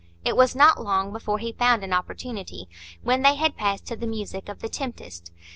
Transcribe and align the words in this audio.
It 0.25 0.35
was 0.35 0.55
not 0.55 0.81
long 0.81 1.13
before 1.13 1.37
he 1.37 1.51
found 1.51 1.83
an 1.83 1.93
opportunity, 1.93 2.67
when 3.03 3.21
they 3.21 3.35
had 3.35 3.55
passed 3.55 3.85
to 3.85 3.95
the 3.95 4.07
music 4.07 4.49
of 4.49 4.57
"The 4.59 4.67
Tempest." 4.67 5.31